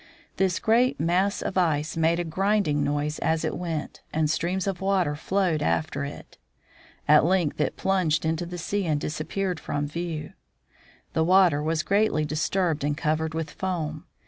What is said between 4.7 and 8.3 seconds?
water flowed after it. At length it plunged